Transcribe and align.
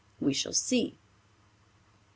We 0.19 0.33
shall 0.33 0.51
see. 0.53 0.97